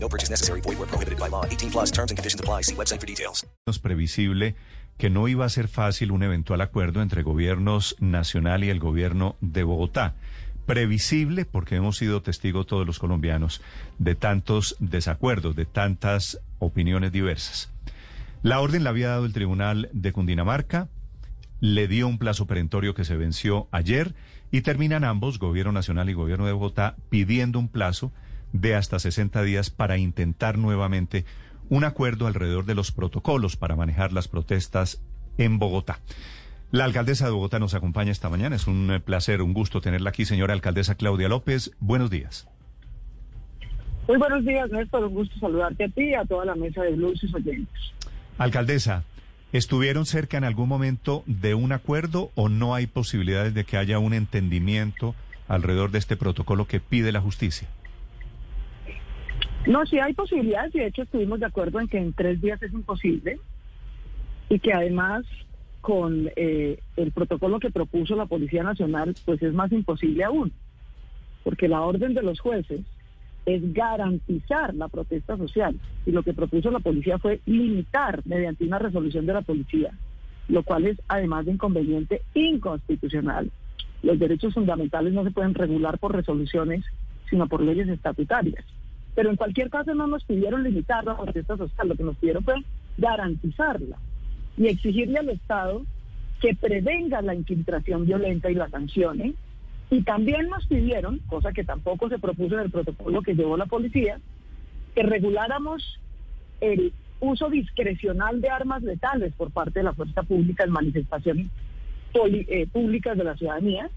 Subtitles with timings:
[0.00, 0.60] No purchase necessary.
[0.60, 1.44] Void where prohibited by law.
[1.44, 2.62] 18 plus terms and conditions apply.
[2.62, 3.46] See website for details.
[3.66, 4.54] Es previsible
[4.96, 9.36] que no iba a ser fácil un eventual acuerdo entre gobiernos nacional y el gobierno
[9.40, 10.14] de Bogotá.
[10.66, 13.62] Previsible porque hemos sido testigos todos los colombianos
[13.98, 17.70] de tantos desacuerdos, de tantas opiniones diversas.
[18.42, 20.88] La orden la había dado el Tribunal de Cundinamarca,
[21.60, 24.14] le dio un plazo perentorio que se venció ayer
[24.50, 28.12] y terminan ambos, Gobierno Nacional y Gobierno de Bogotá, pidiendo un plazo
[28.52, 31.24] de hasta 60 días para intentar nuevamente
[31.68, 35.02] un acuerdo alrededor de los protocolos para manejar las protestas
[35.36, 36.00] en Bogotá.
[36.70, 38.56] La alcaldesa de Bogotá nos acompaña esta mañana.
[38.56, 41.72] Es un eh, placer, un gusto tenerla aquí, señora alcaldesa Claudia López.
[41.80, 42.46] Buenos días.
[44.06, 45.04] Muy buenos días, Néstor.
[45.04, 47.92] Un gusto saludarte a ti y a toda la mesa de Blues y oyentes.
[48.36, 49.04] Alcaldesa,
[49.52, 53.98] ¿estuvieron cerca en algún momento de un acuerdo o no hay posibilidades de que haya
[53.98, 55.14] un entendimiento
[55.46, 57.68] alrededor de este protocolo que pide la justicia?
[59.66, 62.72] No, sí hay posibilidades de hecho estuvimos de acuerdo en que en tres días es
[62.72, 63.38] imposible
[64.48, 65.24] y que además
[65.80, 70.52] con eh, el protocolo que propuso la Policía Nacional pues es más imposible aún,
[71.44, 72.80] porque la orden de los jueces
[73.46, 78.78] es garantizar la protesta social y lo que propuso la policía fue limitar mediante una
[78.78, 79.92] resolución de la policía,
[80.48, 83.50] lo cual es además de inconveniente inconstitucional.
[84.02, 86.84] Los derechos fundamentales no se pueden regular por resoluciones,
[87.30, 88.64] sino por leyes estatutarias.
[89.18, 92.44] Pero en cualquier caso no nos pidieron limitar la protesta social, lo que nos pidieron
[92.44, 92.54] fue
[92.98, 93.96] garantizarla
[94.56, 95.82] y exigirle al Estado
[96.40, 99.34] que prevenga la infiltración violenta y la sancione.
[99.90, 103.66] Y también nos pidieron, cosa que tampoco se propuso en el protocolo que llevó la
[103.66, 104.20] policía,
[104.94, 105.98] que reguláramos
[106.60, 111.48] el uso discrecional de armas letales por parte de la fuerza pública en manifestaciones
[112.14, 113.90] eh, públicas de la ciudadanía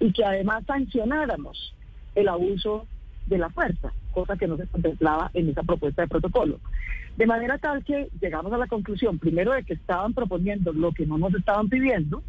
[0.00, 1.72] y que además sancionáramos
[2.16, 2.88] el abuso
[3.26, 6.58] de la fuerza, cosa que no se contemplaba en esa propuesta de protocolo.
[7.16, 11.06] De manera tal que llegamos a la conclusión, primero, de que estaban proponiendo lo que
[11.06, 12.22] no nos estaban pidiendo,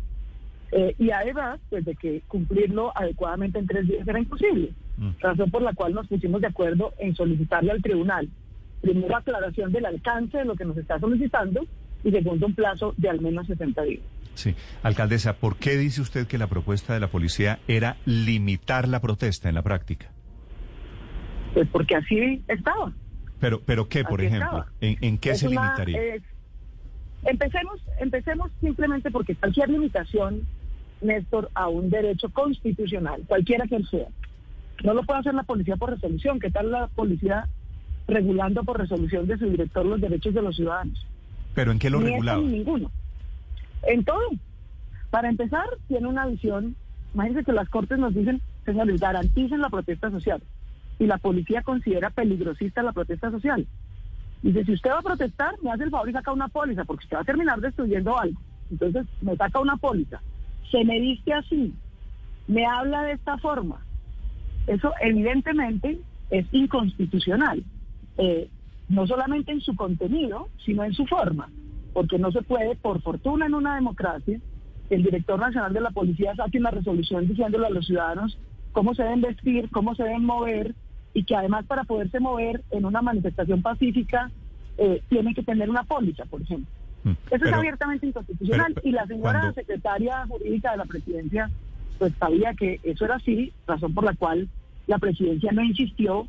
[0.71, 4.73] eh, y además, pues de que cumplirlo adecuadamente en tres días era imposible.
[4.97, 5.09] Mm.
[5.19, 8.29] Razón por la cual nos pusimos de acuerdo en solicitarle al tribunal,
[8.81, 11.65] primero, aclaración del alcance de lo que nos está solicitando,
[12.03, 14.03] y segundo, un plazo de al menos 60 días.
[14.35, 14.53] Sí.
[14.83, 19.49] Alcaldesa, ¿por qué dice usted que la propuesta de la policía era limitar la protesta
[19.49, 20.11] en la práctica?
[21.53, 22.91] Pues porque así estaba.
[23.39, 24.65] Pero, pero ¿qué, por Así ejemplo?
[24.81, 26.21] ¿En, en qué Es se una- limitaría?
[27.25, 30.41] empecemos, empecemos simplemente porque cualquier limitación,
[31.01, 34.07] Néstor, a un derecho constitucional, cualquiera que sea,
[34.83, 36.39] no lo puede hacer la policía por resolución.
[36.39, 37.47] ¿Qué tal la policía
[38.07, 41.05] regulando por resolución de su director los derechos de los ciudadanos?
[41.55, 42.41] ¿Pero en qué lo Ni esta regulaba?
[42.41, 42.91] ni ninguno.
[43.83, 44.21] En todo.
[45.09, 46.75] Para empezar, tiene una visión.
[47.13, 50.41] Imagínense que las cortes nos dicen, señores, garanticen la protesta social.
[50.99, 53.67] Y la policía considera peligrosista la protesta social.
[54.41, 57.05] Dice, si usted va a protestar, me hace el favor y saca una póliza, porque
[57.05, 58.39] usted va a terminar destruyendo algo.
[58.71, 60.21] Entonces, me saca una póliza.
[60.71, 61.73] Se me viste así.
[62.47, 63.81] Me habla de esta forma.
[64.67, 65.99] Eso evidentemente
[66.29, 67.63] es inconstitucional.
[68.17, 68.49] Eh,
[68.89, 71.49] no solamente en su contenido, sino en su forma.
[71.93, 74.39] Porque no se puede, por fortuna en una democracia,
[74.89, 78.37] el director nacional de la policía saque una resolución diciéndole a los ciudadanos
[78.71, 80.75] cómo se deben vestir, cómo se deben mover,
[81.17, 84.29] y que además para poderse mover en una manifestación pacífica
[84.77, 86.67] eh, tienen que tener una póliza, por ejemplo.
[87.03, 88.73] Mm, Eso es abiertamente inconstitucional.
[88.75, 91.49] pero- y la señora secretaria jurídica de la presidencia,
[91.97, 94.47] pues sabía que eso era así, razón por la cual
[94.85, 96.27] la presidencia no insistió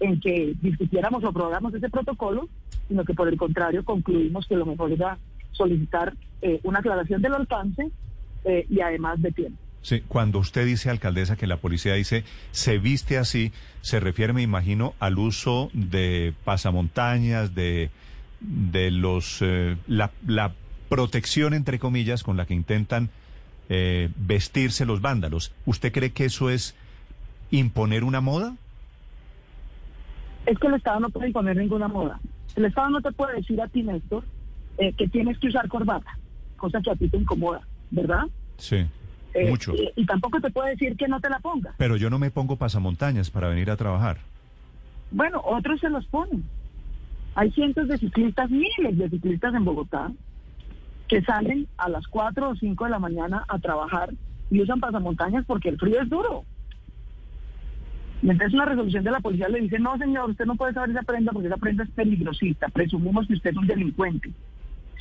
[0.00, 2.48] en que discutiéramos o aprobáramos ese protocolo,
[2.88, 5.16] sino que por el contrario concluimos que lo mejor era
[5.52, 6.12] solicitar
[6.42, 7.88] eh, una aclaración del alcance
[8.44, 9.58] eh, y además de tiempo.
[9.84, 13.52] Sí, cuando usted dice, alcaldesa, que la policía dice se viste así,
[13.82, 17.90] se refiere, me imagino, al uso de pasamontañas, de,
[18.40, 20.54] de los eh, la, la
[20.88, 23.10] protección, entre comillas, con la que intentan
[23.68, 25.52] eh, vestirse los vándalos.
[25.66, 26.74] ¿Usted cree que eso es
[27.50, 28.56] imponer una moda?
[30.46, 32.20] Es que el Estado no puede imponer ninguna moda.
[32.56, 34.24] El Estado no te puede decir a ti, Néstor,
[34.78, 36.18] eh, que tienes que usar corbata,
[36.56, 37.60] cosa que a ti te incomoda,
[37.90, 38.24] ¿verdad?
[38.56, 38.86] Sí,
[39.34, 39.74] Eh, mucho.
[39.74, 41.74] Y, y tampoco te puede decir que no te la pongas.
[41.76, 44.18] Pero yo no me pongo pasamontañas para venir a trabajar.
[45.10, 46.44] Bueno, otros se los ponen.
[47.34, 50.10] Hay cientos de ciclistas, miles de ciclistas en Bogotá,
[51.08, 54.10] que salen a las 4 o 5 de la mañana a trabajar
[54.50, 56.44] y usan pasamontañas porque el frío es duro.
[58.22, 60.90] Y entonces una resolución de la policía le dice, no señor, usted no puede saber
[60.90, 64.30] esa prenda porque esa prenda es peligrosita, presumimos que usted es un delincuente.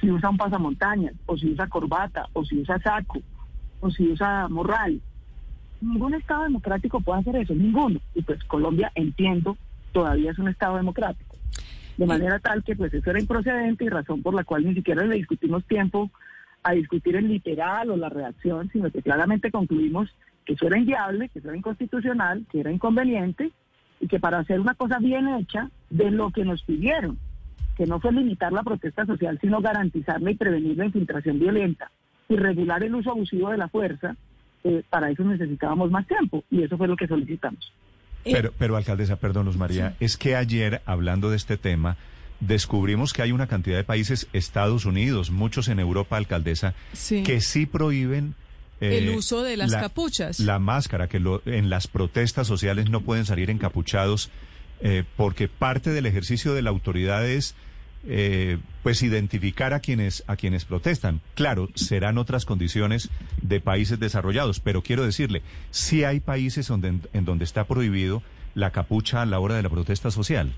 [0.01, 3.19] Si usa un pasamontañas, o si usa corbata, o si usa saco,
[3.83, 5.01] o si usa morral.
[5.81, 7.99] Ningún Estado democrático puede hacer eso, ninguno.
[8.15, 9.57] Y pues Colombia, entiendo,
[9.91, 11.35] todavía es un Estado democrático.
[11.97, 15.03] De manera tal que pues eso era improcedente y razón por la cual ni siquiera
[15.03, 16.09] le discutimos tiempo
[16.63, 20.09] a discutir el literal o la reacción, sino que claramente concluimos
[20.45, 23.51] que eso era inviable, que eso era inconstitucional, que era inconveniente
[23.99, 27.19] y que para hacer una cosa bien hecha de lo que nos pidieron,
[27.75, 31.91] que no fue limitar la protesta social, sino garantizarla y prevenir la infiltración violenta
[32.33, 34.15] y regular el uso abusivo de la fuerza,
[34.63, 37.71] eh, para eso necesitábamos más tiempo y eso fue lo que solicitamos.
[38.23, 41.97] Pero, pero alcaldesa, perdón, Luz María, es que ayer, hablando de este tema,
[42.39, 47.23] descubrimos que hay una cantidad de países, Estados Unidos, muchos en Europa, alcaldesa, Sí.
[47.23, 48.35] que sí prohíben
[48.81, 50.39] eh, El uso de las la- capuchas.
[50.41, 54.29] La máscara, que lo- en las protestas sociales no pueden salir encapuchados,
[54.81, 57.55] eh, porque parte del ejercicio de la autoridad es
[58.05, 61.21] eh, pues identificar a quienes a quienes protestan.
[61.35, 63.09] Claro, serán otras condiciones
[63.41, 65.41] de países desarrollados, pero quiero decirle,
[65.71, 68.21] sí hay países donde, en donde está prohibido
[68.55, 70.51] la capucha a la hora de la protesta social.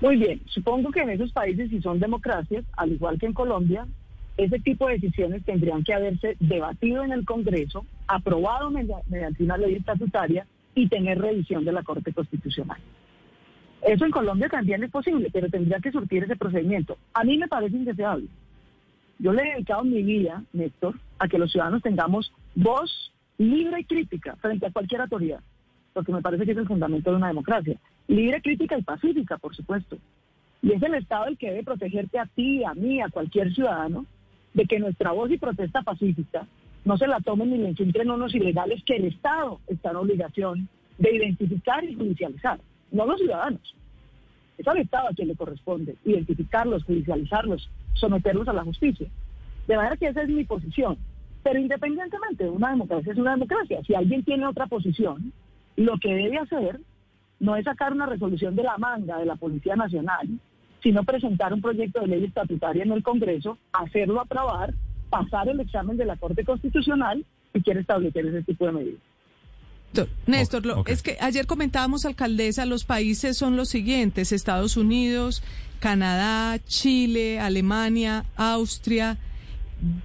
[0.00, 3.86] Muy bien, supongo que en esos países, si son democracias, al igual que en Colombia,
[4.36, 9.56] ese tipo de decisiones tendrían que haberse debatido en el Congreso, aprobado media- mediante una
[9.58, 12.78] ley estatutaria y tener revisión de la Corte Constitucional.
[13.82, 16.96] Eso en Colombia también es posible, pero tendría que surtir ese procedimiento.
[17.14, 18.28] A mí me parece indeseable.
[19.18, 23.84] Yo le he dedicado mi vida, Néstor, a que los ciudadanos tengamos voz libre y
[23.84, 25.40] crítica frente a cualquier autoridad,
[25.92, 27.76] porque me parece que es el fundamento de una democracia.
[28.06, 29.98] Libre, crítica y pacífica, por supuesto.
[30.60, 34.06] Y es el Estado el que debe protegerte a ti, a mí, a cualquier ciudadano,
[34.54, 36.46] de que nuestra voz y protesta pacífica
[36.84, 40.68] no se la tomen ni le infiltren unos ilegales que el Estado está en obligación
[40.98, 42.60] de identificar y judicializar,
[42.92, 43.74] no los ciudadanos.
[44.58, 49.08] Es al Estado a quien le corresponde identificarlos, judicializarlos, someterlos a la justicia.
[49.66, 50.96] De manera que esa es mi posición.
[51.42, 53.80] Pero independientemente, una democracia es una democracia.
[53.84, 55.32] Si alguien tiene otra posición,
[55.76, 56.80] lo que debe hacer
[57.40, 60.28] no es sacar una resolución de la manga de la Policía Nacional,
[60.82, 64.74] sino presentar un proyecto de ley estatutaria en el Congreso, hacerlo aprobar,
[65.10, 69.11] pasar el examen de la Corte Constitucional y quiere establecer ese tipo de medidas.
[69.92, 75.42] Néstor, Néstor, lo- es que ayer comentábamos, alcaldesa, los países son los siguientes, Estados Unidos,
[75.80, 79.18] Canadá, Chile, Alemania, Austria,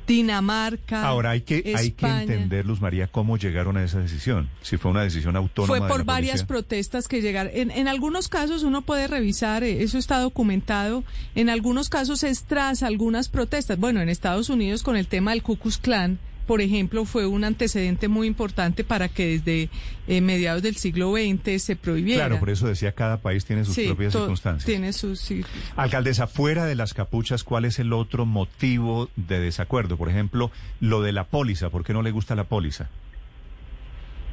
[0.08, 1.06] Dinamarca.
[1.06, 4.50] Ahora hay que hay que entender, Luz María, cómo llegaron a esa decisión.
[4.62, 5.78] Si fue una decisión autónoma.
[5.78, 7.52] Fue de por la varias protestas que llegaron.
[7.56, 11.04] En, en algunos casos uno puede revisar, eh, eso está documentado.
[11.36, 13.78] En algunos casos es tras algunas protestas.
[13.78, 16.18] Bueno, en Estados Unidos con el tema del Ku Klux Klan,
[16.48, 19.70] por ejemplo, fue un antecedente muy importante para que desde
[20.08, 22.26] eh, mediados del siglo XX se prohibiera.
[22.26, 24.66] Claro, por eso decía cada país tiene sus Sí, propias circunstancias.
[24.66, 25.44] Tiene sus sí.
[25.76, 29.98] Alcaldesa, fuera de las capuchas, ¿cuál es el otro motivo de desacuerdo?
[29.98, 30.50] Por ejemplo,
[30.80, 31.70] lo de la póliza.
[31.70, 32.90] ¿Por qué no le gusta la póliza?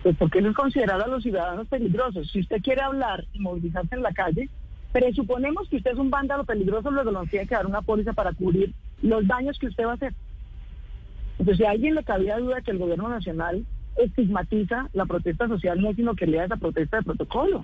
[0.05, 2.31] Pues porque eso es considerar a los ciudadanos peligrosos.
[2.31, 4.49] Si usted quiere hablar y movilizarse en la calle,
[4.93, 8.33] presuponemos que usted es un vándalo peligroso, luego nos tiene que dar una póliza para
[8.33, 8.73] cubrir
[9.03, 10.15] los daños que usted va a hacer.
[11.39, 13.65] Entonces, si a alguien le cabía duda que el gobierno nacional
[13.97, 17.63] estigmatiza la protesta social, no es sino que lea esa protesta de protocolo.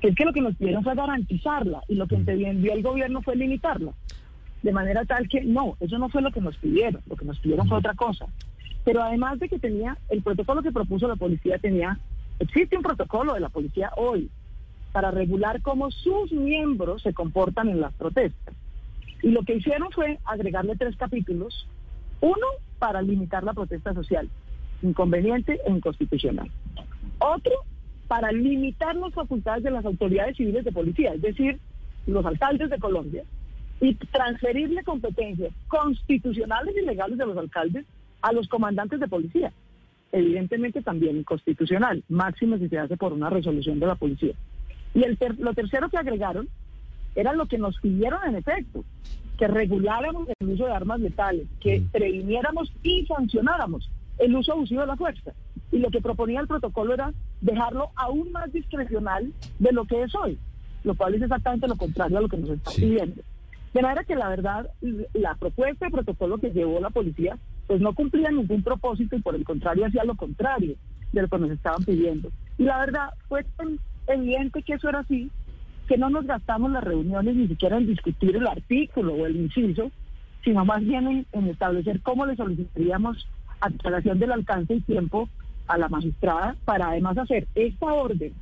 [0.00, 3.22] Que es que lo que nos pidieron fue garantizarla y lo que entendió el gobierno
[3.22, 3.92] fue limitarla.
[4.62, 7.38] De manera tal que no, eso no fue lo que nos pidieron, lo que nos
[7.40, 8.26] pidieron fue otra cosa.
[8.84, 11.98] Pero además de que tenía, el protocolo que propuso la policía tenía,
[12.38, 14.30] existe un protocolo de la policía hoy
[14.92, 18.54] para regular cómo sus miembros se comportan en las protestas.
[19.22, 21.66] Y lo que hicieron fue agregarle tres capítulos.
[22.22, 22.46] Uno,
[22.78, 24.28] para limitar la protesta social,
[24.80, 26.50] inconveniente e inconstitucional.
[27.18, 27.52] Otro,
[28.08, 31.58] para limitar las facultades de las autoridades civiles de policía, es decir,
[32.06, 33.24] los alcaldes de Colombia,
[33.80, 37.84] y transferirle competencias constitucionales y legales de los alcaldes
[38.20, 39.52] a los comandantes de policía.
[40.12, 44.34] Evidentemente también inconstitucional, máximo si se hace por una resolución de la policía.
[44.94, 46.48] Y el ter- lo tercero que agregaron
[47.14, 48.84] era lo que nos pidieron en efecto,
[49.38, 54.86] que reguláramos el uso de armas letales, que previniéramos y sancionáramos el uso abusivo de
[54.86, 55.32] la fuerza.
[55.70, 60.14] Y lo que proponía el protocolo era dejarlo aún más discrecional de lo que es
[60.14, 60.38] hoy,
[60.84, 63.22] lo cual es exactamente lo contrario a lo que nos está pidiendo.
[63.72, 64.70] De manera que la verdad,
[65.14, 69.34] la propuesta de protocolo que llevó la policía, pues no cumplía ningún propósito y por
[69.34, 70.76] el contrario hacía lo contrario
[71.12, 72.30] de lo que nos estaban pidiendo.
[72.58, 73.78] Y la verdad fue tan
[74.08, 75.30] evidente que eso era así,
[75.88, 79.90] que no nos gastamos las reuniones ni siquiera en discutir el artículo o el inciso,
[80.44, 83.26] sino más bien en, establecer cómo le solicitaríamos
[83.60, 85.28] aclaración del alcance y tiempo
[85.66, 88.32] a la magistrada para además hacer esta orden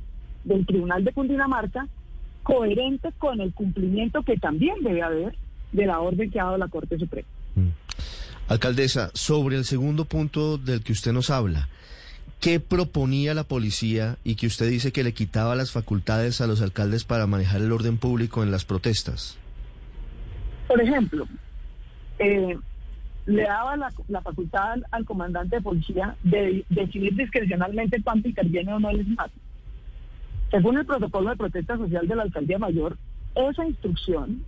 [0.43, 1.87] del Tribunal de Cundinamarca
[2.43, 5.35] coherente con el cumplimiento que también debe haber
[5.71, 7.27] de la orden que ha dado la Corte Suprema.
[8.47, 11.69] Alcaldesa, sobre el segundo punto del que usted nos habla,
[12.41, 16.61] ¿qué proponía la policía y que usted dice que le quitaba las facultades a los
[16.61, 19.37] alcaldes para manejar el orden público en las protestas?
[20.67, 21.27] Por ejemplo,
[22.17, 22.57] eh,
[23.27, 28.79] le daba la, facultad al, al comandante de policía de decidir discrecionalmente cuánto interviene o
[28.79, 29.31] no el SMAT.
[30.49, 32.97] Según el protocolo de protesta social de la alcaldía mayor,
[33.35, 34.43] esa instrucción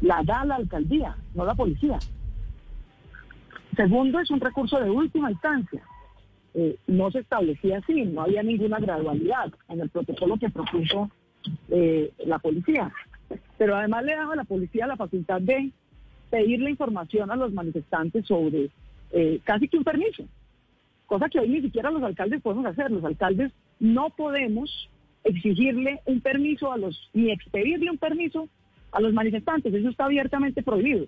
[0.00, 1.98] la da la alcaldía, no la policía.
[3.76, 5.82] Segundo, es un recurso de última instancia.
[6.54, 11.10] Eh, no se establecía así, no había ninguna gradualidad en el protocolo que propuso
[11.68, 12.92] eh, la policía.
[13.56, 15.70] Pero además le daba a la policía la facultad de
[16.30, 18.70] pedirle información a los manifestantes sobre
[19.12, 20.24] eh, casi que un permiso,
[21.06, 22.90] cosa que hoy ni siquiera los alcaldes podemos hacer.
[22.90, 24.88] Los alcaldes no podemos
[25.24, 28.48] exigirle un permiso a los, ni expedirle un permiso
[28.92, 29.72] a los manifestantes.
[29.72, 31.06] Eso está abiertamente prohibido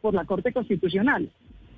[0.00, 1.30] por la Corte Constitucional.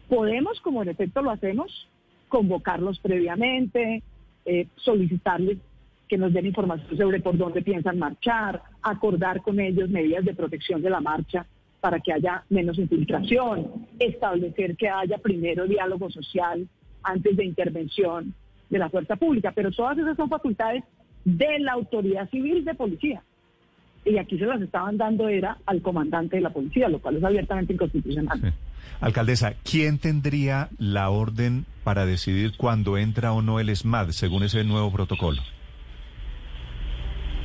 [0.09, 1.89] Podemos, como en efecto lo hacemos,
[2.33, 4.03] convocarlos previamente,
[4.47, 5.59] eh, solicitarles
[6.09, 10.81] que nos den información sobre por dónde piensan marchar, acordar con ellos medidas de protección
[10.81, 11.45] de la marcha
[11.79, 16.67] para que haya menos infiltración, establecer que haya primero diálogo social
[17.03, 18.35] antes de intervención
[18.71, 19.53] de la fuerza pública.
[19.55, 20.83] Pero todas esas son facultades
[21.27, 23.23] de la autoridad civil de policía.
[24.05, 27.25] Y aquí se las estaban dando era al comandante de la policía, lo cual es
[27.25, 28.41] abiertamente inconstitucional.
[28.41, 28.49] Sí.
[29.01, 34.65] Alcaldesa, ¿quién tendría la orden para decidir cuándo entra o no el SMAD según ese
[34.65, 35.43] nuevo protocolo?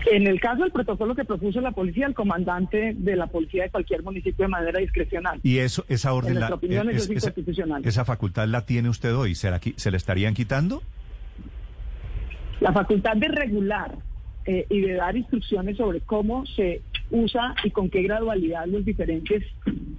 [0.09, 3.69] En el caso del protocolo que propuso la policía, el comandante de la policía de
[3.71, 5.39] cualquier municipio de manera discrecional.
[5.43, 7.81] Y eso, esa orden, En la, opinión, eso es esa, inconstitucional.
[7.85, 9.35] esa facultad la tiene usted hoy.
[9.35, 10.81] ¿Se la, se la estarían quitando?
[12.61, 13.97] La facultad de regular
[14.49, 19.43] eh, y de dar instrucciones sobre cómo se usa y con qué gradualidad los diferentes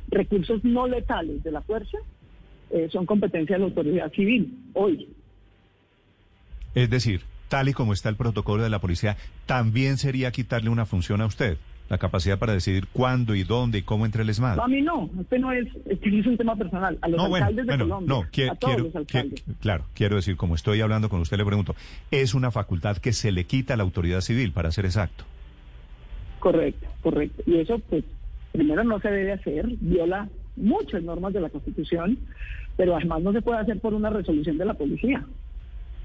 [0.08, 1.98] recursos no letales de la fuerza
[2.70, 5.06] eh, son competencia de la autoridad civil hoy.
[6.74, 10.86] Es decir, tal y como está el protocolo de la policía, también sería quitarle una
[10.86, 14.56] función a usted, la capacidad para decidir cuándo y dónde y cómo entra el SMAD.
[14.56, 17.28] No, a mí no, este no es, este es un tema personal, a los No,
[17.28, 18.20] bueno, alcaldes de bueno, Colombia, no,
[18.52, 19.44] a todos quiero, los alcaldes.
[19.60, 21.74] claro, quiero decir, como estoy hablando con usted, le pregunto,
[22.10, 25.24] es una facultad que se le quita a la autoridad civil, para ser exacto.
[26.40, 27.42] Correcto, correcto.
[27.46, 28.04] Y eso, pues,
[28.52, 32.18] primero no se debe hacer, viola muchas normas de la Constitución,
[32.76, 35.24] pero además no se puede hacer por una resolución de la policía.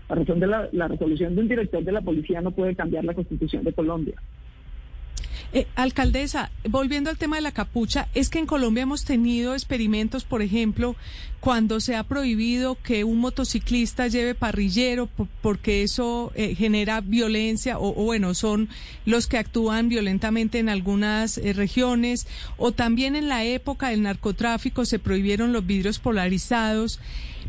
[0.09, 3.03] La, resolución de la, la resolución de un director de la policía no puede cambiar
[3.03, 4.15] la Constitución de Colombia.
[5.55, 10.24] Eh, alcaldesa, volviendo al tema de la capucha, es que en Colombia hemos tenido experimentos,
[10.24, 10.95] por ejemplo,
[11.39, 17.77] cuando se ha prohibido que un motociclista lleve parrillero po- porque eso eh, genera violencia
[17.77, 18.67] o, o, bueno, son
[19.05, 22.25] los que actúan violentamente en algunas eh, regiones
[22.57, 27.00] o también en la época del narcotráfico se prohibieron los vidrios polarizados.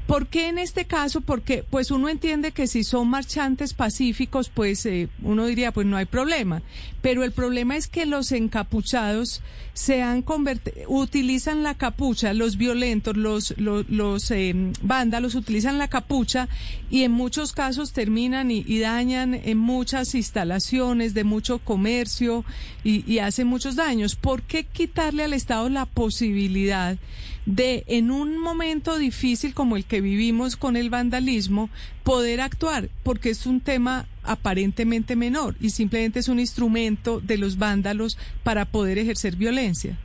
[0.07, 1.23] ¿Por qué en este caso?
[1.23, 5.97] Porque pues uno entiende que si son marchantes pacíficos, pues eh, uno diría, pues no
[5.97, 6.63] hay problema.
[7.01, 9.41] Pero el problema es que los encapuchados
[9.73, 15.89] se han convertido, utilizan la capucha, los violentos, los, los, los eh, vándalos utilizan la
[15.89, 16.49] capucha
[16.91, 22.45] y en muchos casos terminan y, dañan en muchas instalaciones de mucho comercio
[22.85, 24.17] y, y hacen muchos daños.
[24.17, 26.99] ¿Por qué quitarle al Estado la posibilidad
[27.47, 31.71] de, en un momento difícil como el que vivimos con el vandalismo,
[32.03, 32.89] poder actuar?
[33.03, 38.65] Porque es un tema aparentemente menor y simplemente es un instrumento de los vándalos para
[38.65, 39.99] poder ejercer violencia.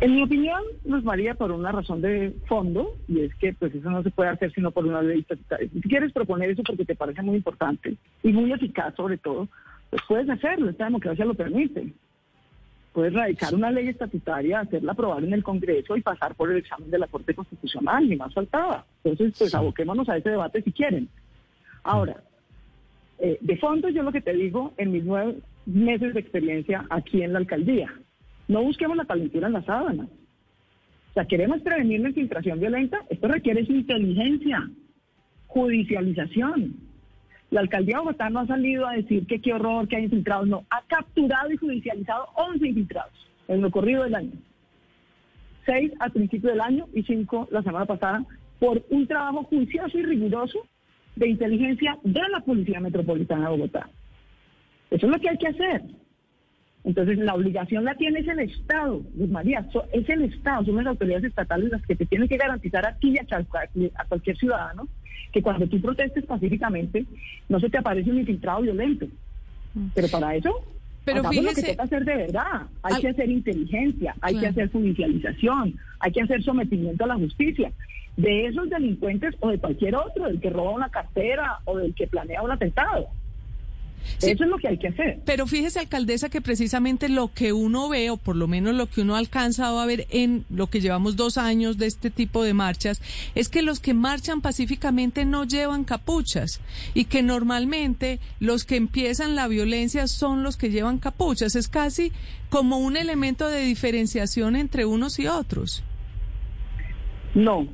[0.00, 3.90] En mi opinión, Luz María, por una razón de fondo, y es que pues eso
[3.90, 5.68] no se puede hacer sino por una ley estatutaria.
[5.72, 9.48] Si quieres proponer eso porque te parece muy importante y muy eficaz sobre todo,
[9.90, 11.92] pues puedes hacerlo, esta democracia lo permite.
[12.94, 16.90] Puedes radicar una ley estatutaria, hacerla aprobar en el Congreso y pasar por el examen
[16.92, 18.86] de la Corte Constitucional, ni más faltaba.
[19.02, 19.56] Entonces, pues Sí.
[19.56, 21.08] aboquémonos a ese debate si quieren.
[21.82, 22.22] Ahora,
[23.18, 27.22] eh, de fondo yo lo que te digo en mis nueve meses de experiencia aquí
[27.22, 27.92] en la alcaldía,
[28.46, 30.04] no busquemos la calentura en la sábana.
[30.04, 34.70] O sea, queremos prevenir la infiltración violenta, esto requiere es inteligencia,
[35.48, 36.76] judicialización.
[37.50, 40.48] La alcaldía de Bogotá no ha salido a decir que qué horror que hay infiltrados,
[40.48, 43.12] no, ha capturado y judicializado 11 infiltrados
[43.48, 44.32] en lo corrido del año.
[45.66, 48.24] Seis al principio del año y cinco la semana pasada
[48.58, 50.66] por un trabajo juicioso y riguroso
[51.16, 53.88] de inteligencia de la Policía Metropolitana de Bogotá.
[54.90, 55.82] Eso es lo que hay que hacer.
[56.84, 60.86] Entonces, la obligación la tiene es el Estado, Luz María, es el Estado, son las
[60.86, 64.86] autoridades estatales las que te tienen que garantizar a ti y a, cualquier ciudadano
[65.32, 67.06] que cuando tú protestes pacíficamente
[67.48, 69.06] no se te aparece un infiltrado violento.
[69.94, 70.52] Pero para eso,
[71.06, 72.62] Pero hagamos lo que fíjese- toca hacer de verdad.
[72.82, 77.14] Hay Al- que hacer inteligencia, hay que hacer judicialización, hay que hacer sometimiento a la
[77.16, 77.72] justicia.
[78.16, 82.06] De esos delincuentes o de cualquier otro, del que roba una cartera o del que
[82.06, 83.08] planea un atentado.
[84.18, 84.30] Sí.
[84.30, 85.20] Eso es lo que hay que hacer.
[85.24, 89.00] Pero fíjese, alcaldesa, que precisamente lo que uno ve, o por lo menos lo que
[89.00, 92.54] uno ha alcanzado a ver en lo que llevamos dos años de este tipo de
[92.54, 93.00] marchas,
[93.34, 96.60] es que los que marchan pacíficamente no llevan capuchas
[96.94, 101.56] y que normalmente los que empiezan la violencia son los que llevan capuchas.
[101.56, 102.12] Es casi
[102.50, 105.82] como un elemento de diferenciación entre unos y otros.
[107.34, 107.66] No,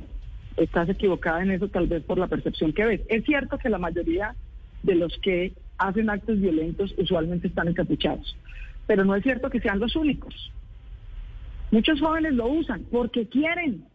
[0.57, 3.01] estás equivocada en eso tal vez por la percepción que ves.
[3.09, 4.35] Es cierto que la mayoría
[4.83, 8.37] de los que hacen actos violentos usualmente están encapuchados,
[8.87, 10.51] pero no es cierto que sean los únicos.
[11.71, 13.85] Muchos jóvenes lo usan porque quieren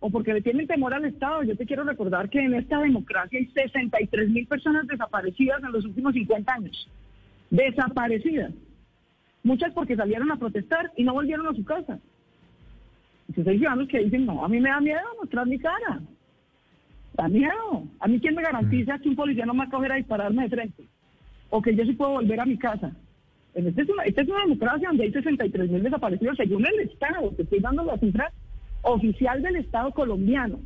[0.00, 1.42] o porque le tienen temor al Estado.
[1.42, 5.84] Yo te quiero recordar que en esta democracia hay 63 mil personas desaparecidas en los
[5.84, 6.88] últimos 50 años.
[7.50, 8.52] Desaparecidas.
[9.42, 11.98] Muchas porque salieron a protestar y no volvieron a su casa.
[13.28, 16.00] Entonces hay ciudadanos que dicen, no, a mí me da miedo mostrar mi cara.
[17.18, 17.82] Da miedo.
[17.98, 20.44] A mí quién me garantiza que un policía no me va a coger a dispararme
[20.44, 20.84] de frente.
[21.50, 22.92] O que yo sí puedo volver a mi casa.
[23.54, 27.32] Esta, es una, esta es una democracia donde hay 63 mil desaparecidos según el Estado.
[27.32, 28.30] Te estoy dando la cifra
[28.82, 30.60] oficial del Estado colombiano.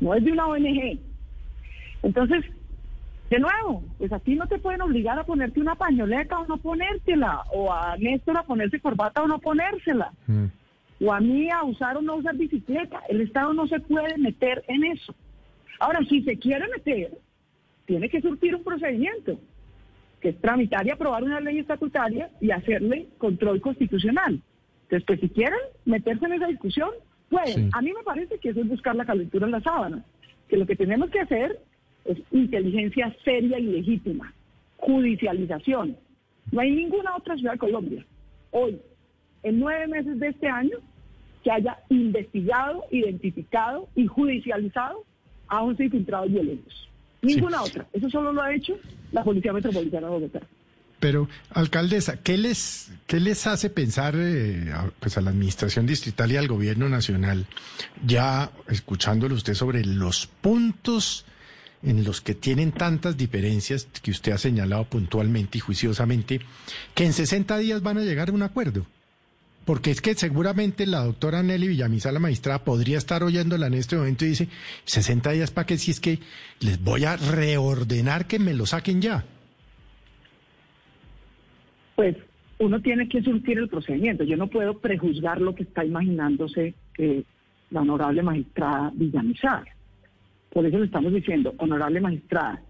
[0.00, 0.98] No es de una ONG.
[2.02, 2.44] Entonces,
[3.30, 7.44] de nuevo, pues aquí no te pueden obligar a ponerte una pañoleta o no ponértela.
[7.52, 10.12] O a Néstor a ponerse corbata o no ponérsela
[11.00, 13.02] o a mí a usar o no usar bicicleta.
[13.08, 15.14] El Estado no se puede meter en eso.
[15.80, 17.12] Ahora, si se quiere meter,
[17.86, 19.40] tiene que surtir un procedimiento,
[20.20, 24.40] que es tramitar y aprobar una ley estatutaria y hacerle control constitucional.
[24.82, 26.90] Entonces, pues si quieren meterse en esa discusión,
[27.28, 27.54] pueden.
[27.54, 27.70] Sí.
[27.72, 30.04] A mí me parece que eso es buscar la calentura en la sábana,
[30.48, 31.60] que lo que tenemos que hacer
[32.04, 34.32] es inteligencia seria y legítima,
[34.78, 35.96] judicialización.
[36.50, 38.04] No hay ninguna otra ciudad de Colombia
[38.50, 38.80] hoy
[39.42, 40.78] en nueve meses de este año
[41.44, 45.04] que haya investigado, identificado y judicializado
[45.48, 46.88] a 11 infiltrados violentos.
[47.22, 47.86] Ninguna otra.
[47.92, 48.78] Eso solo lo ha hecho
[49.12, 50.40] la Policía Metropolitana de Bogotá.
[51.00, 56.32] Pero, alcaldesa, ¿qué les, qué les hace pensar eh, a, pues a la Administración Distrital
[56.32, 57.46] y al Gobierno Nacional,
[58.04, 61.24] ya escuchándolo usted sobre los puntos
[61.84, 66.40] en los que tienen tantas diferencias que usted ha señalado puntualmente y juiciosamente,
[66.94, 68.84] que en 60 días van a llegar a un acuerdo?
[69.68, 73.96] Porque es que seguramente la doctora Nelly Villamizar, la magistrada, podría estar oyéndola en este
[73.96, 74.48] momento y dice,
[74.86, 76.20] 60 días para que si es que
[76.60, 79.26] les voy a reordenar que me lo saquen ya.
[81.96, 82.16] Pues
[82.58, 84.24] uno tiene que surtir el procedimiento.
[84.24, 87.24] Yo no puedo prejuzgar lo que está imaginándose eh,
[87.70, 89.64] la honorable magistrada Villamizar.
[90.48, 92.62] Por eso le estamos diciendo, honorable magistrada,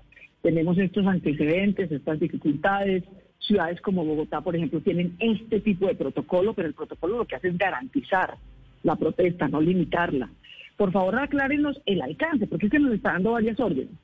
[0.42, 3.04] tenemos estos antecedentes, estas dificultades.
[3.48, 7.34] Ciudades como Bogotá, por ejemplo, tienen este tipo de protocolo, pero el protocolo lo que
[7.34, 8.36] hace es garantizar
[8.82, 10.28] la protesta, no limitarla.
[10.76, 13.94] Por favor, aclárenos el alcance, porque es que nos está dando varias órdenes.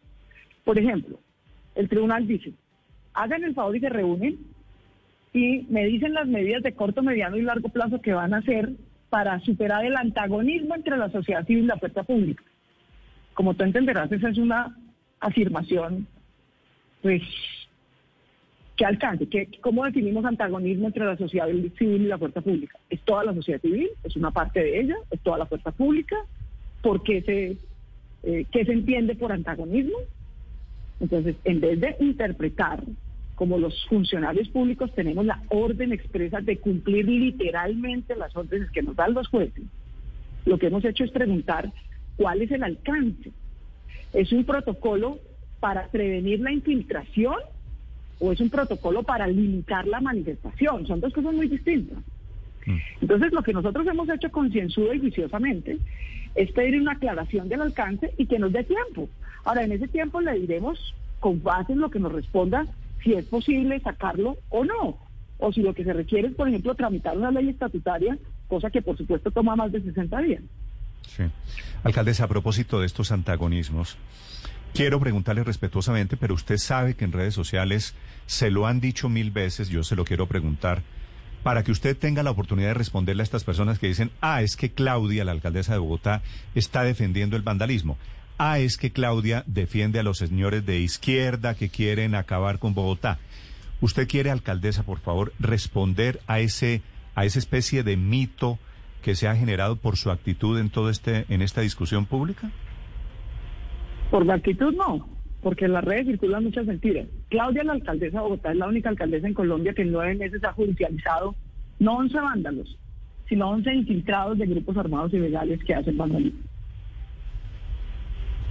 [0.65, 1.21] Por ejemplo,
[1.75, 2.55] el tribunal dice,
[3.13, 4.39] hagan el favor y se reúnen
[5.35, 8.73] y me dicen las medidas de corto, mediano y largo plazo que van a hacer
[9.11, 12.43] para superar el antagonismo entre la sociedad civil y la fuerza pública.
[13.35, 14.75] Como tú entenderás, esa es una
[15.21, 16.07] afirmación,
[17.03, 17.23] pues,
[18.77, 19.29] que alcance.
[19.29, 21.47] Que, ¿Cómo definimos antagonismo entre la sociedad
[21.79, 22.79] civil y la fuerza pública?
[22.91, 23.91] ¿Es toda la sociedad civil?
[24.03, 24.97] ¿Es una parte de ella?
[25.11, 26.17] ¿Es toda la fuerza pública?
[26.83, 27.57] ¿Por qué se,
[28.23, 29.97] eh, qué se entiende por antagonismo?
[31.01, 32.83] Entonces, en vez de interpretar
[33.35, 38.95] como los funcionarios públicos tenemos la orden expresa de cumplir literalmente las órdenes que nos
[38.95, 39.65] dan los jueces,
[40.45, 41.73] lo que hemos hecho es preguntar
[42.17, 43.33] cuál es el alcance.
[44.13, 45.19] ¿Es un protocolo
[45.59, 47.37] para prevenir la infiltración
[48.19, 50.87] o es un protocolo para limitar la manifestación?
[50.87, 51.99] Son dos cosas muy distintas.
[53.01, 55.79] Entonces, lo que nosotros hemos hecho concienzuda y juiciosamente
[56.35, 59.09] es pedir una aclaración del alcance y que nos dé tiempo.
[59.45, 62.67] Ahora, en ese tiempo le diremos, con base en lo que nos responda,
[63.03, 64.97] si es posible sacarlo o no.
[65.39, 68.17] O si lo que se requiere es, por ejemplo, tramitar una ley estatutaria,
[68.49, 70.43] cosa que por supuesto toma más de 60 días.
[71.03, 71.25] Sí.
[71.83, 73.99] Alcaldesa, a propósito de estos antagonismos,
[74.75, 77.95] quiero preguntarle respetuosamente, pero usted sabe que en redes sociales
[78.27, 80.83] se lo han dicho mil veces, yo se lo quiero preguntar,
[81.45, 84.57] para que usted tenga la oportunidad de responderle a estas personas que dicen, ah, es
[84.57, 86.23] que Claudia, la alcaldesa de Bogotá,
[86.55, 87.97] está defendiendo el vandalismo.
[88.37, 93.19] Ah, es que Claudia defiende a los señores de izquierda que quieren acabar con Bogotá.
[93.81, 96.83] ¿Usted quiere, alcaldesa, por favor, responder a ese
[97.17, 98.59] a esa especie de mito
[99.03, 102.51] que se ha generado por su actitud en todo este en esta discusión pública?
[104.11, 105.09] Por la actitud no,
[105.43, 107.07] porque en las redes circulan muchas mentiras.
[107.29, 110.43] Claudia, la alcaldesa de Bogotá, es la única alcaldesa en Colombia que en nueve meses
[110.45, 111.35] ha judicializado
[111.79, 112.79] no 11 vándalos,
[113.29, 116.41] sino 11 infiltrados de grupos armados ilegales que hacen vandalismo.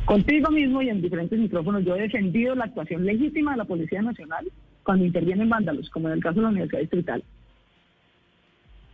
[0.06, 4.02] Contigo mismo y en diferentes micrófonos yo he defendido la actuación legítima de la Policía
[4.02, 4.52] Nacional
[4.84, 7.24] cuando intervienen vándalos, como en el caso de la Universidad Distrital.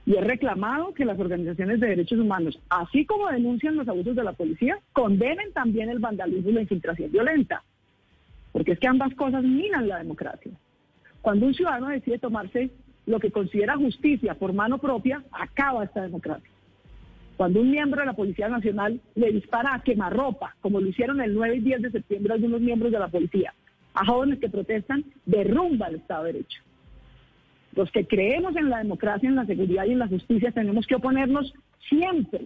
[0.10, 4.24] Y he reclamado que las organizaciones de derechos humanos, así como denuncian los abusos de
[4.24, 7.64] la policía, condenen también el vandalismo y la infiltración violenta.
[8.52, 10.52] Porque es que ambas cosas minan la democracia.
[11.22, 12.72] Cuando un ciudadano decide tomarse
[13.06, 16.50] lo que considera justicia por mano propia, acaba esta democracia.
[17.38, 21.36] Cuando un miembro de la Policía Nacional le dispara a quemarropa, como lo hicieron el
[21.36, 23.54] 9 y 10 de septiembre algunos miembros de la policía,
[23.94, 26.64] a jóvenes que protestan, derrumba el Estado de Derecho.
[27.80, 30.96] Los que creemos en la democracia, en la seguridad y en la justicia tenemos que
[30.96, 31.54] oponernos
[31.88, 32.42] siempre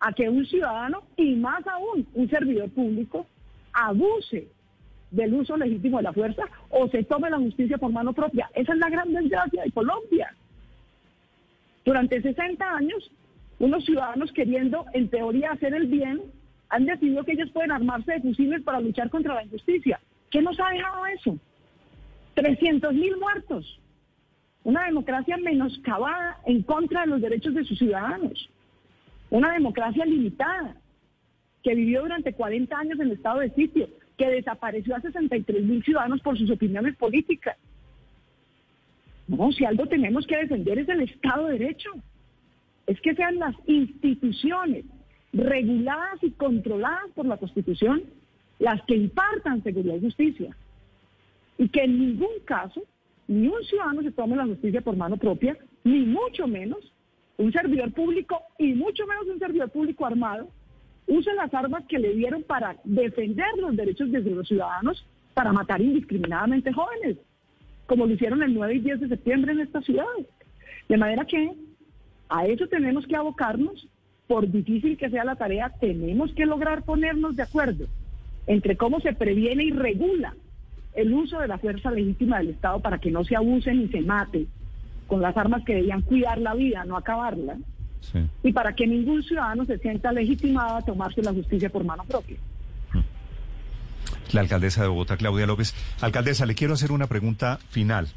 [0.00, 3.26] a que un ciudadano y más aún un servidor público
[3.74, 4.48] abuse
[5.10, 8.48] del uso legítimo de la fuerza o se tome la justicia por mano propia.
[8.54, 10.34] Esa es la gran desgracia de Colombia.
[11.84, 13.10] Durante 60 años
[13.58, 16.22] unos ciudadanos queriendo, en teoría, hacer el bien,
[16.70, 20.00] han decidido que ellos pueden armarse de fusiles para luchar contra la injusticia.
[20.30, 21.38] ¿Qué nos ha dejado eso?
[22.32, 23.78] 300 mil muertos.
[24.64, 28.48] Una democracia menoscabada en contra de los derechos de sus ciudadanos.
[29.30, 30.76] Una democracia limitada,
[31.62, 36.20] que vivió durante 40 años en estado de sitio, que desapareció a 63 mil ciudadanos
[36.20, 37.56] por sus opiniones políticas.
[39.28, 41.90] No, si algo tenemos que defender es el Estado de Derecho
[42.86, 44.84] es que sean las instituciones
[45.32, 48.02] reguladas y controladas por la Constitución
[48.58, 50.56] las que impartan seguridad y justicia.
[51.58, 52.82] Y que en ningún caso
[53.32, 56.92] ni un ciudadano se tome la justicia por mano propia, ni mucho menos
[57.38, 60.48] un servidor público y mucho menos un servidor público armado
[61.06, 65.80] use las armas que le dieron para defender los derechos de los ciudadanos para matar
[65.80, 67.16] indiscriminadamente jóvenes,
[67.86, 70.04] como lo hicieron el 9 y 10 de septiembre en esta ciudad.
[70.88, 71.52] De manera que
[72.28, 73.88] a eso tenemos que abocarnos,
[74.26, 77.86] por difícil que sea la tarea, tenemos que lograr ponernos de acuerdo
[78.46, 80.34] entre cómo se previene y regula
[80.94, 84.00] el uso de la fuerza legítima del Estado para que no se abuse ni se
[84.02, 84.46] mate
[85.06, 87.56] con las armas que debían cuidar la vida, no acabarla,
[88.42, 92.36] y para que ningún ciudadano se sienta legitimado a tomarse la justicia por mano propia.
[94.32, 95.74] La alcaldesa de Bogotá, Claudia López.
[96.00, 98.08] Alcaldesa, le quiero hacer una pregunta final.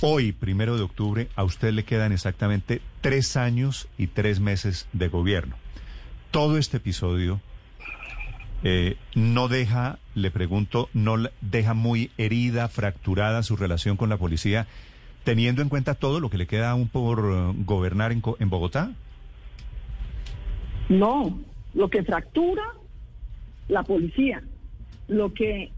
[0.00, 5.08] Hoy, primero de octubre, a usted le quedan exactamente tres años y tres meses de
[5.08, 5.56] gobierno.
[6.30, 7.40] Todo este episodio
[8.64, 14.66] eh, no deja, le pregunto, no deja muy herida, fracturada su relación con la policía,
[15.24, 18.92] teniendo en cuenta todo lo que le queda aún por eh, gobernar en, en Bogotá.
[20.88, 21.40] No,
[21.74, 22.62] lo que fractura
[23.68, 24.42] la policía,
[25.08, 25.70] lo que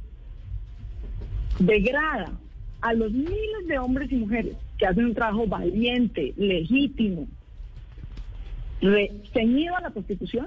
[1.59, 2.33] degrada
[2.81, 7.27] a los miles de hombres y mujeres que hacen un trabajo valiente, legítimo,
[9.33, 10.47] ceñido a la Constitución,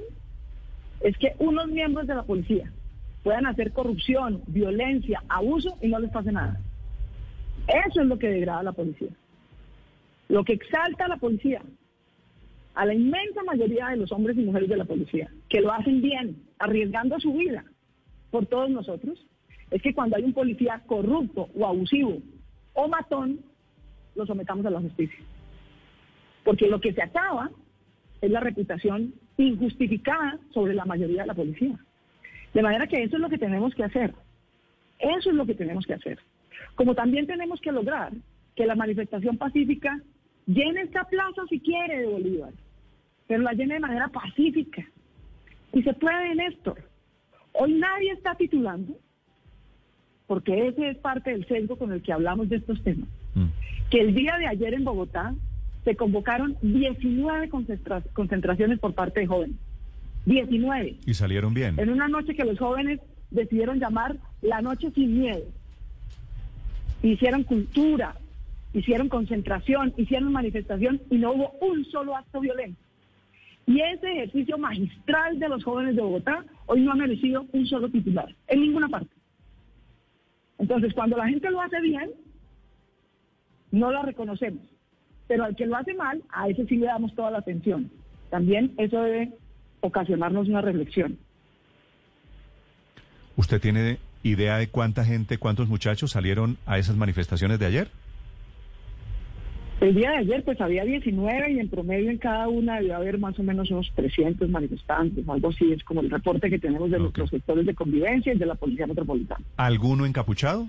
[1.02, 2.72] es que unos miembros de la policía
[3.24, 6.60] puedan hacer corrupción, violencia, abuso y no les pase nada.
[7.68, 9.10] Eso es lo que degrada a la policía.
[10.30, 11.62] Lo que exalta a la policía,
[12.76, 16.02] a la inmensa mayoría de los hombres y mujeres de la policía, que lo hacen
[16.02, 17.66] bien, arriesgando su vida
[18.32, 19.26] por todos nosotros,
[19.72, 22.20] es que cuando hay un policía corrupto o abusivo
[22.74, 23.40] o matón,
[24.16, 25.20] lo sometamos a la justicia.
[26.44, 27.52] Porque lo que se acaba
[28.22, 31.78] es la reputación injustificada sobre la mayoría de la policía.
[32.54, 34.14] De manera que eso es lo que tenemos que hacer.
[35.00, 36.20] Eso es lo que tenemos que hacer.
[36.76, 38.12] Como también tenemos que lograr
[38.56, 40.00] que la manifestación pacífica
[40.48, 42.54] llene esta plaza si quiere de Bolívar,
[43.28, 44.84] pero la llene de manera pacífica.
[45.74, 46.82] Y se puede, Néstor.
[47.54, 48.98] Hoy nadie está titulando
[50.28, 53.46] porque ese es parte del sesgo con el que hablamos de estos temas, mm.
[53.90, 55.34] que el día de ayer en Bogotá
[55.88, 57.50] se convocaron 19
[58.12, 59.56] concentraciones por parte de jóvenes.
[60.26, 60.98] 19.
[61.06, 61.80] Y salieron bien.
[61.80, 63.00] En una noche que los jóvenes
[63.32, 65.46] decidieron llamar la noche sin miedo.
[67.02, 68.18] Hicieron cultura,
[68.74, 72.82] hicieron concentración, hicieron manifestación y no hubo un solo acto violento.
[73.66, 77.88] Y ese ejercicio magistral de los jóvenes de Bogotá hoy no ha merecido un solo
[77.88, 79.16] titular, en ninguna parte.
[80.58, 82.12] Entonces, cuando la gente lo hace bien,
[83.72, 84.64] no la reconocemos.
[85.28, 87.92] Pero al que lo hace mal, a ese sí le damos toda la atención.
[88.30, 89.32] También eso debe
[89.82, 91.18] ocasionarnos una reflexión.
[93.36, 97.90] ¿Usted tiene idea de cuánta gente, cuántos muchachos salieron a esas manifestaciones de ayer?
[99.80, 103.20] El día de ayer pues había 19 y en promedio en cada una debió haber
[103.20, 106.98] más o menos unos 300 manifestantes, algo así es como el reporte que tenemos de
[106.98, 109.46] nuestros sectores de convivencia y de la Policía Metropolitana.
[109.56, 110.68] ¿Alguno encapuchado?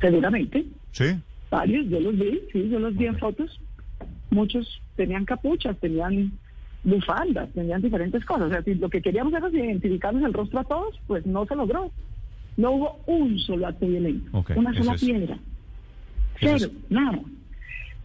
[0.00, 1.14] Seguramente, Sí.
[1.50, 3.60] Varios, yo los vi, sí, yo los vi en fotos.
[4.30, 6.32] Muchos tenían capuchas, tenían
[6.84, 8.46] bufandas, tenían diferentes cosas.
[8.46, 11.56] O sea, si lo que queríamos era identificarnos el rostro a todos, pues no se
[11.56, 11.90] logró.
[12.56, 15.38] No hubo un solo acto violento, Ok, una sola es- piedra.
[16.38, 17.20] Cero, es- nada.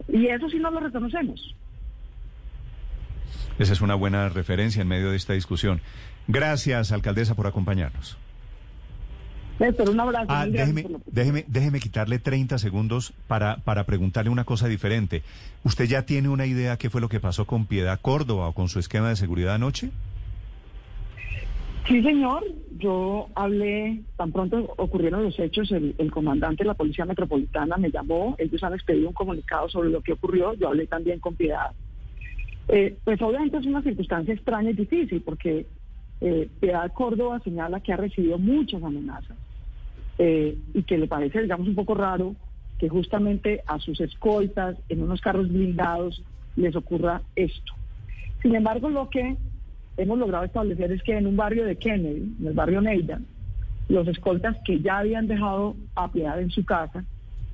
[0.08, 1.54] Y eso sí no lo reconocemos.
[3.58, 5.80] Esa es una buena referencia en medio de esta discusión.
[6.28, 8.18] Gracias, alcaldesa, por acompañarnos.
[9.58, 10.26] Néstor, un abrazo.
[10.28, 15.22] Ah, déjeme, déjeme, déjeme quitarle 30 segundos para, para preguntarle una cosa diferente.
[15.64, 18.68] ¿Usted ya tiene una idea qué fue lo que pasó con Piedad Córdoba o con
[18.68, 19.90] su esquema de seguridad anoche?
[21.88, 22.44] Sí, señor.
[22.78, 27.90] Yo hablé, tan pronto ocurrieron los hechos, el, el comandante de la Policía Metropolitana me
[27.90, 31.70] llamó, ellos han expedido un comunicado sobre lo que ocurrió, yo hablé también con Piedad.
[32.68, 35.66] Eh, pues obviamente es una circunstancia extraña y difícil porque
[36.20, 39.36] eh, Piedad Córdoba señala que ha recibido muchas amenazas
[40.18, 42.34] eh, y que le parece, digamos, un poco raro
[42.78, 46.22] que justamente a sus escoltas en unos carros blindados
[46.56, 47.72] les ocurra esto.
[48.42, 49.36] Sin embargo, lo que
[49.96, 53.20] hemos logrado establecer es que en un barrio de Kennedy, en el barrio Neida,
[53.88, 57.04] los escoltas que ya habían dejado a Piedad en su casa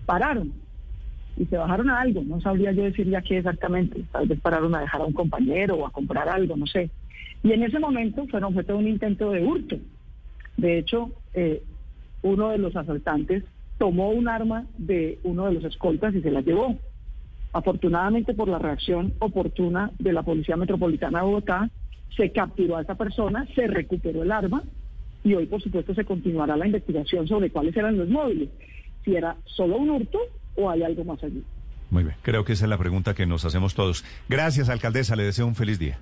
[0.07, 0.53] pararon
[1.37, 2.23] y se bajaron a algo.
[2.23, 4.05] No sabría yo decirle a qué exactamente.
[4.13, 6.91] Tal vez pararon a dejar a un compañero o a comprar algo, no sé.
[7.43, 9.77] Y en ese momento fueron objeto de un intento de hurto.
[10.57, 11.63] De hecho, eh,
[12.23, 13.45] uno de los asaltantes
[13.79, 16.79] tomó un arma de uno de los escoltas y se la llevó.
[17.53, 21.71] Afortunadamente por la reacción oportuna de la Policía Metropolitana de Bogotá,
[22.17, 24.63] se capturó a esa persona, se recuperó el arma
[25.25, 28.49] y hoy por supuesto se continuará la investigación sobre cuáles eran los móviles,
[29.05, 30.19] si era solo un hurto
[30.57, 31.43] o hay algo más allí.
[31.91, 34.05] Muy bien, creo que esa es la pregunta que nos hacemos todos.
[34.29, 35.99] Gracias, alcaldesa, le deseo un feliz día.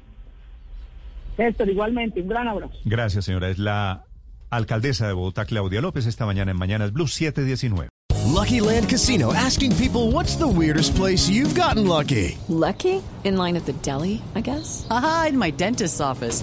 [1.36, 2.78] Néstor, igualmente, un gran abrazo.
[2.84, 3.48] Gracias, señora.
[3.48, 4.04] Es la
[4.50, 7.88] alcaldesa de Bogotá, Claudia López, esta mañana en Mañanas Blue 719.
[8.26, 12.38] Lucky Land Casino asking people what's the weirdest place you've gotten lucky?
[12.48, 13.02] Lucky?
[13.24, 14.86] In line at the deli, I guess?
[14.88, 16.42] Aha, in my dentist's office.